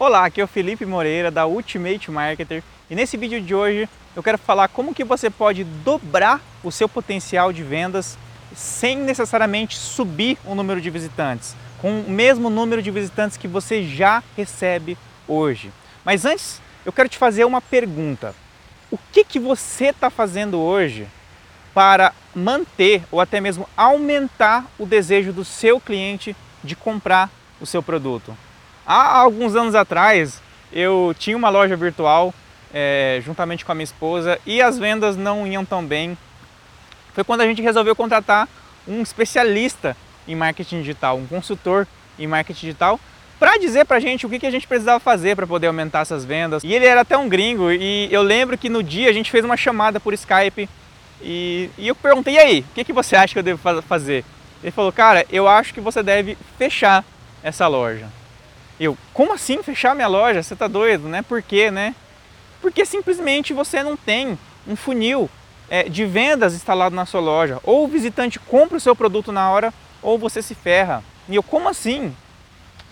Olá, 0.00 0.26
aqui 0.26 0.40
é 0.40 0.44
o 0.44 0.46
Felipe 0.46 0.86
Moreira 0.86 1.28
da 1.28 1.44
Ultimate 1.44 2.08
Marketer 2.08 2.62
e 2.88 2.94
nesse 2.94 3.16
vídeo 3.16 3.40
de 3.40 3.52
hoje 3.52 3.88
eu 4.14 4.22
quero 4.22 4.38
falar 4.38 4.68
como 4.68 4.94
que 4.94 5.02
você 5.02 5.28
pode 5.28 5.64
dobrar 5.64 6.40
o 6.62 6.70
seu 6.70 6.88
potencial 6.88 7.52
de 7.52 7.64
vendas 7.64 8.16
sem 8.54 8.96
necessariamente 8.96 9.76
subir 9.76 10.38
o 10.44 10.54
número 10.54 10.80
de 10.80 10.88
visitantes, 10.88 11.56
com 11.82 12.02
o 12.02 12.08
mesmo 12.08 12.48
número 12.48 12.80
de 12.80 12.92
visitantes 12.92 13.36
que 13.36 13.48
você 13.48 13.82
já 13.82 14.22
recebe 14.36 14.96
hoje. 15.26 15.72
Mas 16.04 16.24
antes, 16.24 16.62
eu 16.86 16.92
quero 16.92 17.08
te 17.08 17.18
fazer 17.18 17.44
uma 17.44 17.60
pergunta. 17.60 18.36
O 18.92 18.98
que, 19.10 19.24
que 19.24 19.40
você 19.40 19.86
está 19.86 20.10
fazendo 20.10 20.60
hoje 20.60 21.08
para 21.74 22.12
manter 22.32 23.02
ou 23.10 23.20
até 23.20 23.40
mesmo 23.40 23.68
aumentar 23.76 24.64
o 24.78 24.86
desejo 24.86 25.32
do 25.32 25.44
seu 25.44 25.80
cliente 25.80 26.36
de 26.62 26.76
comprar 26.76 27.28
o 27.60 27.66
seu 27.66 27.82
produto? 27.82 28.32
Há 28.90 29.18
alguns 29.18 29.54
anos 29.54 29.74
atrás, 29.74 30.40
eu 30.72 31.14
tinha 31.18 31.36
uma 31.36 31.50
loja 31.50 31.76
virtual 31.76 32.32
é, 32.72 33.20
juntamente 33.22 33.62
com 33.62 33.70
a 33.70 33.74
minha 33.74 33.84
esposa 33.84 34.40
e 34.46 34.62
as 34.62 34.78
vendas 34.78 35.14
não 35.14 35.46
iam 35.46 35.62
tão 35.62 35.84
bem. 35.84 36.16
Foi 37.12 37.22
quando 37.22 37.42
a 37.42 37.46
gente 37.46 37.60
resolveu 37.60 37.94
contratar 37.94 38.48
um 38.86 39.02
especialista 39.02 39.94
em 40.26 40.34
marketing 40.34 40.80
digital, 40.80 41.18
um 41.18 41.26
consultor 41.26 41.86
em 42.18 42.26
marketing 42.26 42.60
digital, 42.68 42.98
para 43.38 43.58
dizer 43.58 43.84
para 43.84 43.98
a 43.98 44.00
gente 44.00 44.24
o 44.24 44.30
que, 44.30 44.38
que 44.38 44.46
a 44.46 44.50
gente 44.50 44.66
precisava 44.66 44.98
fazer 44.98 45.36
para 45.36 45.46
poder 45.46 45.66
aumentar 45.66 46.00
essas 46.00 46.24
vendas. 46.24 46.64
E 46.64 46.72
ele 46.72 46.86
era 46.86 47.02
até 47.02 47.14
um 47.14 47.28
gringo 47.28 47.70
e 47.70 48.08
eu 48.10 48.22
lembro 48.22 48.56
que 48.56 48.70
no 48.70 48.82
dia 48.82 49.10
a 49.10 49.12
gente 49.12 49.30
fez 49.30 49.44
uma 49.44 49.58
chamada 49.58 50.00
por 50.00 50.14
Skype 50.14 50.66
e, 51.20 51.68
e 51.76 51.88
eu 51.88 51.94
perguntei, 51.94 52.36
e 52.36 52.38
aí, 52.38 52.60
o 52.60 52.74
que, 52.74 52.84
que 52.84 52.92
você 52.94 53.16
acha 53.16 53.34
que 53.34 53.38
eu 53.38 53.42
devo 53.42 53.60
fazer? 53.82 54.24
Ele 54.62 54.72
falou, 54.72 54.90
cara, 54.90 55.26
eu 55.30 55.46
acho 55.46 55.74
que 55.74 55.80
você 55.82 56.02
deve 56.02 56.38
fechar 56.56 57.04
essa 57.42 57.66
loja. 57.66 58.08
Eu, 58.78 58.96
como 59.12 59.32
assim 59.32 59.62
fechar 59.62 59.94
minha 59.94 60.06
loja? 60.06 60.42
Você 60.42 60.54
está 60.54 60.68
doido, 60.68 61.08
né? 61.08 61.22
Por 61.22 61.42
quê, 61.42 61.70
né? 61.70 61.94
Porque 62.60 62.84
simplesmente 62.84 63.52
você 63.52 63.82
não 63.82 63.96
tem 63.96 64.38
um 64.66 64.76
funil 64.76 65.28
é, 65.68 65.88
de 65.88 66.04
vendas 66.04 66.54
instalado 66.54 66.94
na 66.94 67.06
sua 67.06 67.20
loja. 67.20 67.58
Ou 67.64 67.84
o 67.84 67.88
visitante 67.88 68.38
compra 68.38 68.76
o 68.76 68.80
seu 68.80 68.94
produto 68.94 69.32
na 69.32 69.50
hora, 69.50 69.72
ou 70.02 70.18
você 70.18 70.42
se 70.42 70.54
ferra. 70.54 71.02
E 71.28 71.34
eu, 71.34 71.42
como 71.42 71.68
assim? 71.68 72.14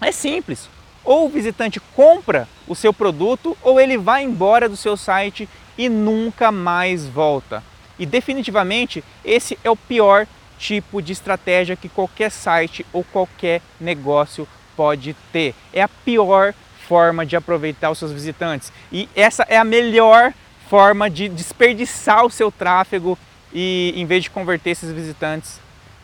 É 0.01 0.11
simples. 0.11 0.69
Ou 1.05 1.27
o 1.27 1.29
visitante 1.29 1.81
compra 1.95 2.49
o 2.67 2.75
seu 2.75 2.93
produto, 2.93 3.57
ou 3.63 3.81
ele 3.81 3.97
vai 3.97 4.25
embora 4.25 4.69
do 4.69 4.77
seu 4.77 4.97
site 4.97 5.49
e 5.79 5.89
nunca 5.89 6.51
mais 6.51 7.07
volta. 7.07 7.63
E 7.99 8.05
definitivamente 8.05 9.05
esse 9.25 9.59
é 9.63 9.71
o 9.71 9.77
pior 9.77 10.27
tipo 10.59 11.01
de 11.01 11.13
estratégia 11.13 11.77
que 11.77 11.89
qualquer 11.89 12.31
site 12.31 12.85
ou 12.93 13.05
qualquer 13.05 13.61
negócio 13.81 14.49
pode 14.77 15.17
ter. 15.33 15.55
É 15.73 15.83
a 15.83 15.89
pior 15.89 16.55
forma 16.87 17.27
de 17.27 17.37
aproveitar 17.37 17.91
os 17.91 17.99
seus 17.99 18.13
visitantes. 18.13 18.73
E 18.93 19.09
essa 19.15 19.45
é 19.49 19.57
a 19.57 19.65
melhor 19.65 20.33
forma 20.69 21.09
de 21.09 21.29
desperdiçar 21.29 22.25
o 22.25 22.31
seu 22.31 22.51
tráfego 22.51 23.19
e 23.53 23.93
em 23.97 24.05
vez 24.05 24.25
de 24.25 24.31
converter 24.31 24.71
esses 24.71 24.93
visitantes 24.93 25.61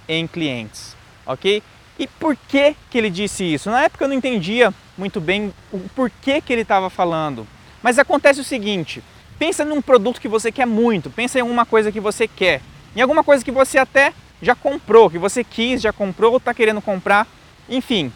em 0.09 0.27
clientes, 0.27 0.97
ok? 1.27 1.63
E 1.99 2.07
por 2.07 2.37
que 2.49 2.75
que 2.91 2.99
ele 2.99 3.11
disse 3.11 3.45
isso? 3.45 3.71
Na 3.71 3.83
época 3.83 4.05
eu 4.05 4.09
não 4.09 4.15
entendia 4.15 4.73
muito 4.97 5.21
bem 5.21 5.53
o 5.73 5.79
porquê 5.95 6.41
que 6.41 6.53
ele 6.53 6.63
estava 6.63 6.89
falando. 6.89 7.47
Mas 7.83 7.99
acontece 7.99 8.41
o 8.41 8.45
seguinte: 8.45 9.03
pensa 9.39 9.65
num 9.65 9.83
produto 9.83 10.21
que 10.21 10.29
você 10.29 10.51
quer 10.51 10.67
muito, 10.67 11.11
pensa 11.11 11.39
em 11.39 11.43
alguma 11.43 11.67
coisa 11.67 11.93
que 11.93 12.01
você 12.01 12.27
quer, 12.27 12.61
em 12.97 13.01
alguma 13.01 13.23
coisa 13.23 13.45
que 13.45 13.51
você 13.51 13.79
até 13.79 14.13
já 14.41 14.55
comprou, 14.55 15.11
que 15.11 15.19
você 15.19 15.45
quis, 15.45 15.81
já 15.81 15.93
comprou 15.93 16.33
ou 16.33 16.39
está 16.39 16.53
querendo 16.53 16.81
comprar, 16.81 17.27
enfim, 17.69 18.13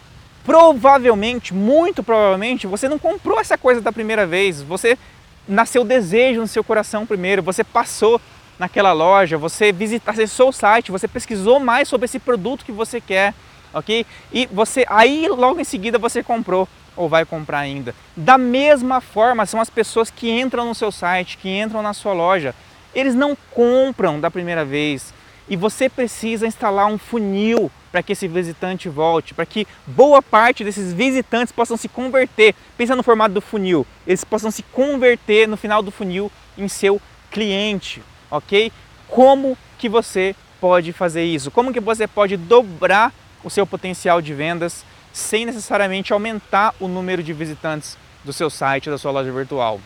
provavelmente, 0.47 1.53
muito 1.53 2.01
provavelmente, 2.01 2.67
você 2.67 2.87
não 2.87 2.97
comprou 2.97 3.37
essa 3.37 3.57
coisa 3.57 3.81
da 3.81 3.91
primeira 3.91 4.25
vez, 4.25 4.61
você 4.61 4.97
nasceu 5.45 5.83
desejo 5.83 6.39
no 6.39 6.47
seu 6.47 6.63
coração 6.63 7.05
primeiro, 7.05 7.43
você 7.43 7.65
passou 7.65 8.19
naquela 8.57 8.93
loja, 8.93 9.37
você 9.37 9.73
visitou, 9.73 10.09
acessou 10.09 10.47
o 10.47 10.53
site, 10.53 10.89
você 10.89 11.05
pesquisou 11.05 11.59
mais 11.59 11.89
sobre 11.89 12.05
esse 12.05 12.17
produto 12.17 12.63
que 12.63 12.71
você 12.71 13.01
quer, 13.01 13.33
ok? 13.73 14.05
E 14.31 14.45
você 14.45 14.85
aí 14.87 15.27
logo 15.27 15.59
em 15.59 15.65
seguida 15.65 15.99
você 15.99 16.23
comprou 16.23 16.65
ou 16.95 17.09
vai 17.09 17.25
comprar 17.25 17.59
ainda. 17.59 17.93
Da 18.15 18.37
mesma 18.37 19.01
forma 19.01 19.45
são 19.45 19.59
as 19.59 19.69
pessoas 19.69 20.09
que 20.09 20.31
entram 20.31 20.65
no 20.65 20.73
seu 20.73 20.93
site, 20.93 21.37
que 21.37 21.49
entram 21.49 21.81
na 21.81 21.93
sua 21.93 22.13
loja, 22.13 22.55
eles 22.95 23.13
não 23.13 23.37
compram 23.51 24.17
da 24.17 24.31
primeira 24.31 24.63
vez 24.63 25.13
e 25.49 25.57
você 25.57 25.89
precisa 25.89 26.47
instalar 26.47 26.87
um 26.87 26.97
funil 26.97 27.69
para 27.91 28.03
que 28.03 28.13
esse 28.13 28.27
visitante 28.27 28.89
volte, 28.89 29.33
para 29.33 29.45
que 29.45 29.67
boa 29.85 30.21
parte 30.21 30.63
desses 30.63 30.93
visitantes 30.93 31.51
possam 31.51 31.77
se 31.77 31.87
converter. 31.87 32.53
Pensa 32.77 32.95
no 32.95 33.03
formato 33.03 33.33
do 33.33 33.41
funil, 33.41 33.85
eles 34.05 34.23
possam 34.23 34.51
se 34.51 34.63
converter 34.63 35.47
no 35.47 35.57
final 35.57 35.81
do 35.81 35.91
funil 35.91 36.31
em 36.57 36.67
seu 36.67 37.01
cliente, 37.31 38.01
ok? 38.29 38.71
Como 39.07 39.57
que 39.77 39.87
você 39.87 40.35
pode 40.59 40.91
fazer 40.91 41.23
isso? 41.23 41.51
Como 41.51 41.73
que 41.73 41.79
você 41.79 42.07
pode 42.07 42.35
dobrar 42.35 43.13
o 43.43 43.49
seu 43.49 43.65
potencial 43.65 44.21
de 44.21 44.33
vendas 44.33 44.85
sem 45.13 45.45
necessariamente 45.45 46.13
aumentar 46.13 46.75
o 46.79 46.87
número 46.87 47.23
de 47.23 47.33
visitantes 47.33 47.97
do 48.23 48.33
seu 48.33 48.49
site, 48.49 48.89
da 48.89 48.97
sua 48.97 49.11
loja 49.11 49.31
virtual? 49.31 49.79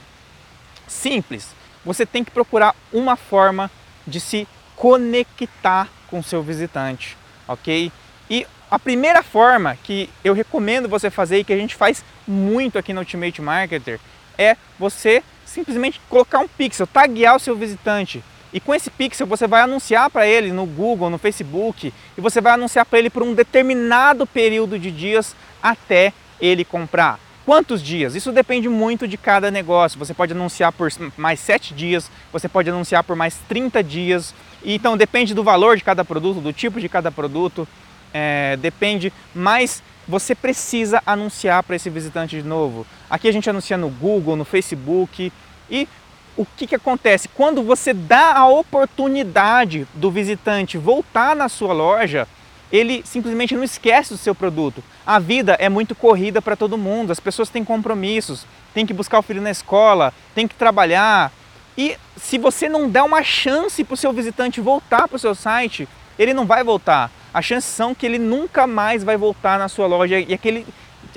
Simples. 0.88 1.50
Você 1.86 2.06
tem 2.06 2.24
que 2.24 2.32
procurar 2.32 2.76
uma 2.92 3.16
forma 3.16 3.72
de 4.06 4.20
se 4.20 4.48
conectar 4.76 5.90
com 6.08 6.20
o 6.20 6.24
seu 6.24 6.44
visitante 6.44 7.18
ok? 7.54 7.92
E 8.30 8.46
a 8.70 8.80
primeira 8.80 9.22
forma 9.22 9.78
que 9.84 10.10
eu 10.24 10.34
recomendo 10.34 10.88
você 10.88 11.10
fazer 11.10 11.40
e 11.40 11.44
que 11.44 11.54
a 11.54 11.58
gente 11.58 11.76
faz 11.76 12.04
muito 12.28 12.78
aqui 12.78 12.94
no 12.94 13.02
Ultimate 13.02 13.42
Marketer 13.42 14.00
é 14.38 14.56
você 14.80 15.22
simplesmente 15.46 16.00
colocar 16.10 16.40
um 16.40 16.48
pixel, 16.48 16.88
taguear 16.88 17.36
o 17.36 17.40
seu 17.40 17.56
visitante. 17.56 18.24
E 18.54 18.60
com 18.60 18.74
esse 18.74 18.90
pixel 18.90 19.28
você 19.28 19.48
vai 19.48 19.62
anunciar 19.62 20.10
para 20.10 20.26
ele 20.26 20.52
no 20.52 20.66
Google, 20.66 21.10
no 21.10 21.18
Facebook, 21.18 21.94
e 22.18 22.22
você 22.22 22.42
vai 22.42 22.54
anunciar 22.54 22.86
para 22.86 23.00
ele 23.00 23.10
por 23.10 23.24
um 23.24 23.34
determinado 23.34 24.26
período 24.26 24.80
de 24.80 24.92
dias 24.92 25.36
até 25.62 26.14
ele 26.40 26.66
comprar. 26.66 27.20
Quantos 27.52 27.84
dias? 27.84 28.16
Isso 28.16 28.32
depende 28.32 28.70
muito 28.70 29.06
de 29.06 29.18
cada 29.18 29.52
negócio. 29.52 30.00
Você 30.00 30.14
pode 30.14 30.32
anunciar 30.32 30.72
por 30.72 30.90
mais 31.18 31.38
7 31.42 31.74
dias, 31.74 32.10
você 32.32 32.48
pode 32.48 32.70
anunciar 32.70 33.04
por 33.04 33.14
mais 33.14 33.40
30 33.50 33.84
dias. 33.84 34.34
Então 34.64 34.96
depende 34.96 35.34
do 35.34 35.44
valor 35.44 35.76
de 35.76 35.84
cada 35.84 36.06
produto, 36.06 36.40
do 36.40 36.54
tipo 36.54 36.80
de 36.80 36.88
cada 36.88 37.12
produto, 37.12 37.68
é, 38.14 38.56
depende, 38.56 39.12
mas 39.36 39.84
você 40.08 40.34
precisa 40.34 41.04
anunciar 41.06 41.62
para 41.64 41.76
esse 41.76 41.90
visitante 41.90 42.38
de 42.38 42.48
novo. 42.48 42.88
Aqui 43.10 43.28
a 43.28 43.34
gente 43.34 43.50
anuncia 43.50 43.78
no 43.78 43.90
Google, 43.90 44.38
no 44.38 44.46
Facebook 44.46 45.30
e 45.70 45.90
o 46.38 46.46
que, 46.46 46.66
que 46.66 46.76
acontece? 46.76 47.28
Quando 47.28 47.62
você 47.62 47.94
dá 47.94 48.34
a 48.34 48.48
oportunidade 48.48 49.86
do 49.94 50.10
visitante 50.10 50.78
voltar 50.78 51.36
na 51.36 51.50
sua 51.50 51.74
loja, 51.74 52.30
ele 52.72 53.02
simplesmente 53.06 53.56
não 53.56 53.64
esquece 53.64 54.14
do 54.14 54.18
seu 54.18 54.34
produto. 54.34 54.84
A 55.06 55.20
vida 55.20 55.58
é 55.60 55.68
muito 55.68 55.94
corrida 55.94 56.42
para 56.42 56.56
todo 56.56 56.78
mundo, 56.78 57.12
as 57.12 57.20
pessoas 57.20 57.50
têm 57.50 57.64
compromissos, 57.64 58.46
têm 58.74 58.86
que 58.86 58.94
buscar 58.94 59.20
o 59.20 59.24
filho 59.24 59.42
na 59.42 59.52
escola, 59.52 60.14
têm 60.34 60.48
que 60.48 60.56
trabalhar. 60.56 61.32
E 61.78 61.98
se 62.18 62.38
você 62.38 62.70
não 62.70 62.90
der 62.90 63.04
uma 63.04 63.24
chance 63.24 63.84
para 63.84 63.94
o 63.94 63.98
seu 63.98 64.14
visitante 64.14 64.62
voltar 64.62 65.08
para 65.08 65.16
o 65.16 65.20
seu 65.20 65.36
site, 65.36 65.88
ele 66.18 66.34
não 66.34 66.46
vai 66.46 66.64
voltar. 66.64 67.12
As 67.34 67.46
chances 67.46 67.70
são 67.70 67.96
que 67.96 68.06
ele 68.06 68.20
nunca 68.20 68.68
mais 68.68 69.04
vai 69.04 69.16
voltar 69.16 69.58
na 69.58 69.70
sua 69.70 69.88
loja 69.88 70.20
e 70.20 70.34
aquele, 70.34 70.66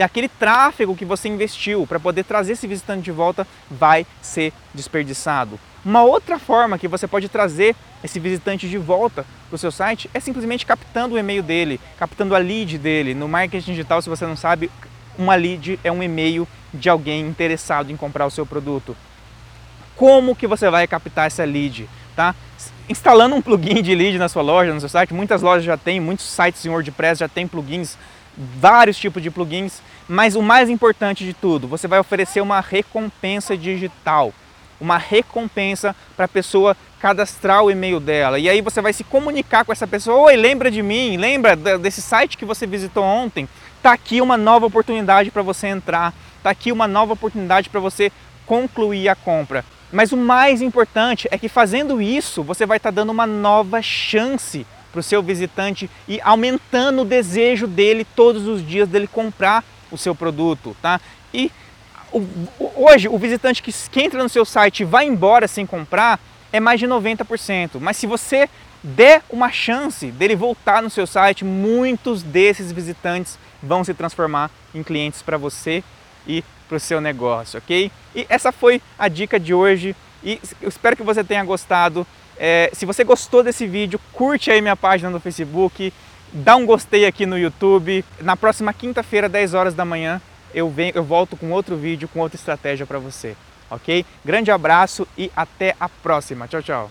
aquele 0.03 0.29
tráfego 0.29 0.97
que 0.97 1.05
você 1.05 1.29
investiu 1.29 1.87
para 1.87 2.01
poder 2.01 2.25
trazer 2.25 2.53
esse 2.53 2.67
visitante 2.67 3.03
de 3.03 3.13
volta 3.13 3.47
vai 3.71 4.07
ser 4.21 4.53
desperdiçado. 4.75 5.59
Uma 5.85 6.03
outra 6.03 6.39
forma 6.39 6.79
que 6.79 6.89
você 6.89 7.07
pode 7.07 7.29
trazer 7.29 7.77
esse 8.03 8.19
visitante 8.19 8.69
de 8.69 8.79
volta 8.79 9.27
para 9.49 9.57
o 9.57 9.59
seu 9.59 9.71
site 9.71 10.09
é 10.15 10.21
simplesmente 10.21 10.65
captando 10.65 11.15
o 11.15 11.19
e-mail 11.19 11.43
dele, 11.43 11.79
captando 11.99 12.35
a 12.35 12.39
lead 12.39 12.79
dele. 12.79 13.15
No 13.15 13.29
marketing 13.29 13.73
digital, 13.73 14.01
se 14.01 14.09
você 14.09 14.27
não 14.27 14.37
sabe, 14.37 14.71
uma 15.19 15.35
lead 15.35 15.79
é 15.85 15.93
um 15.93 16.03
e-mail 16.03 16.49
de 16.73 16.89
alguém 16.89 17.21
interessado 17.27 17.93
em 17.93 17.97
comprar 17.97 18.27
o 18.27 18.31
seu 18.31 18.47
produto. 18.47 18.97
Como 19.95 20.35
que 20.35 20.47
você 20.47 20.69
vai 20.71 20.87
captar 20.87 21.27
essa 21.27 21.45
lead? 21.45 21.89
Tá? 22.17 22.35
Instalando 22.89 23.37
um 23.37 23.43
plugin 23.43 23.83
de 23.83 23.95
lead 23.95 24.19
na 24.19 24.29
sua 24.29 24.43
loja, 24.43 24.73
no 24.73 24.81
seu 24.81 24.89
site, 24.89 25.15
muitas 25.15 25.43
lojas 25.43 25.65
já 25.65 25.77
têm, 25.77 26.01
muitos 26.01 26.27
sites 26.27 26.65
em 26.65 26.71
WordPress 26.71 27.21
já 27.21 27.29
têm 27.29 27.47
plugins, 27.47 27.97
vários 28.37 28.97
tipos 28.97 29.23
de 29.23 29.31
plugins, 29.31 29.81
mas 30.09 30.37
o 30.37 30.43
mais 30.43 30.69
importante 30.69 31.25
de 31.25 31.33
tudo, 31.33 31.69
você 31.69 31.89
vai 31.89 31.99
oferecer 31.99 32.41
uma 32.41 32.61
recompensa 32.61 33.57
digital 33.57 34.33
uma 34.81 34.99
recompensa 34.99 35.95
para 36.17 36.27
a 36.27 36.29
pessoa 36.29 36.77
cadastrar 37.01 37.63
o 37.63 37.71
e-mail 37.71 38.01
dela. 38.01 38.39
E 38.39 38.49
aí 38.49 38.61
você 38.61 38.81
vai 38.81 38.93
se 38.93 39.05
comunicar 39.05 39.65
com 39.65 39.73
essa 39.73 39.87
pessoa: 39.87 40.27
Oi, 40.27 40.37
lembra 40.37 40.71
de 40.71 40.83
mim? 40.83 41.17
Lembra 41.17 41.57
desse 41.57 42.03
site 42.03 42.37
que 42.37 42.45
você 42.45 42.67
visitou 42.67 43.05
ontem? 43.05 43.49
Tá 43.83 43.93
aqui 43.93 44.21
uma 44.21 44.37
nova 44.37 44.67
oportunidade 44.67 45.31
para 45.31 45.43
você 45.43 45.67
entrar. 45.67 46.13
Tá 46.43 46.51
aqui 46.51 46.73
uma 46.73 46.87
nova 46.87 47.15
oportunidade 47.15 47.69
para 47.69 47.81
você 47.81 48.13
concluir 48.47 49.09
a 49.09 49.15
compra. 49.15 49.65
Mas 49.93 50.13
o 50.13 50.17
mais 50.17 50.61
importante 50.61 51.29
é 51.31 51.39
que 51.39 51.49
fazendo 51.49 52.01
isso, 52.03 52.43
você 52.43 52.67
vai 52.67 52.79
estar 52.79 52.91
tá 52.91 52.97
dando 52.97 53.11
uma 53.11 53.27
nova 53.27 53.81
chance 53.81 54.67
para 54.95 55.01
o 55.01 55.03
seu 55.03 55.21
visitante 55.21 55.91
e 56.07 56.21
aumentando 56.21 57.03
o 57.03 57.05
desejo 57.05 57.67
dele 57.67 58.07
todos 58.15 58.47
os 58.47 58.65
dias 58.65 58.89
dele 58.89 59.09
comprar 59.09 59.65
o 59.91 59.99
seu 59.99 60.15
produto, 60.15 60.77
tá? 60.81 61.01
E 61.33 61.51
hoje, 62.77 63.09
o 63.09 63.19
visitante 63.19 63.61
que, 63.61 63.73
que 63.73 64.01
entra 64.01 64.23
no 64.23 64.29
seu 64.29 64.45
site 64.45 64.81
e 64.81 64.85
vai 64.85 65.05
embora 65.05 65.49
sem 65.49 65.67
comprar 65.67 66.21
é 66.53 66.61
mais 66.61 66.79
de 66.79 66.87
90%. 66.87 67.81
Mas 67.81 67.97
se 67.97 68.07
você 68.07 68.49
der 68.85 69.21
uma 69.29 69.51
chance 69.51 70.13
dele 70.13 70.37
voltar 70.37 70.81
no 70.81 70.89
seu 70.89 71.09
site, 71.09 71.45
muitos 71.45 72.23
desses 72.23 72.71
visitantes 72.71 73.37
vão 73.61 73.83
se 73.83 73.93
transformar 73.95 74.49
em 74.73 74.85
clientes 74.85 75.23
para 75.23 75.37
você 75.37 75.83
e 76.25 76.45
para 76.69 76.77
o 76.77 76.81
seu 76.81 77.01
negócio, 77.01 77.59
ok? 77.59 77.91
E 78.15 78.27
essa 78.29 78.53
foi 78.53 78.81
a 78.97 79.09
dica 79.09 79.41
de 79.41 79.53
hoje 79.53 79.97
e 80.23 80.41
espero 80.63 80.97
que 80.97 81.03
você 81.03 81.25
tenha 81.25 81.43
gostado. 81.43 82.07
É, 82.39 82.71
se 82.73 82.85
você 82.85 83.05
gostou 83.05 83.43
desse 83.43 83.67
vídeo, 83.67 84.01
curte 84.13 84.51
aí 84.51 84.61
minha 84.61 84.77
página 84.77 85.11
no 85.11 85.21
Facebook, 85.21 85.93
dá 86.33 86.57
um 86.57 86.67
gostei 86.67 87.07
aqui 87.07 87.27
no 87.27 87.39
YouTube. 87.39 88.05
Na 88.21 88.37
próxima 88.37 88.73
quinta-feira, 88.73 89.29
10 89.29 89.55
horas 89.55 89.75
da 89.75 89.85
manhã, 89.85 90.21
eu, 90.55 90.69
venho, 90.71 90.93
eu 90.95 91.05
volto 91.05 91.37
com 91.37 91.51
outro 91.51 91.77
vídeo, 91.77 92.09
com 92.09 92.21
outra 92.21 92.37
estratégia 92.37 92.87
para 92.87 92.99
você, 92.99 93.37
ok? 93.71 94.05
Grande 94.25 94.51
abraço 94.51 95.07
e 95.17 95.31
até 95.37 95.75
a 95.79 95.89
próxima. 95.89 96.49
Tchau, 96.49 96.63
tchau. 96.63 96.91